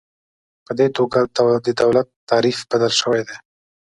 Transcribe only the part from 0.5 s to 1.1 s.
په دې